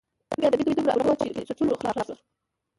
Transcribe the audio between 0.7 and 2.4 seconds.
دومره اګوره وه ،چې په څټلو خلاصه شوه.